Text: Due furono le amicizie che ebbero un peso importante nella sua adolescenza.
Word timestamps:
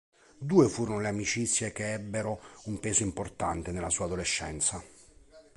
Due 0.39 0.67
furono 0.67 0.99
le 0.99 1.09
amicizie 1.09 1.71
che 1.71 1.93
ebbero 1.93 2.41
un 2.63 2.79
peso 2.79 3.03
importante 3.03 3.71
nella 3.71 3.91
sua 3.91 4.05
adolescenza. 4.05 4.83